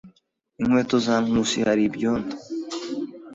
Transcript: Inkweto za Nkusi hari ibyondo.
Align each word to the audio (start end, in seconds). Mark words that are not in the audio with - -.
Inkweto 0.61 0.95
za 1.05 1.15
Nkusi 1.23 1.57
hari 1.67 1.81
ibyondo. 1.89 2.35